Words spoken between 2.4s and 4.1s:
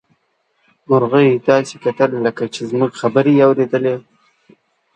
چې زموږ خبرې يې اوريدلې.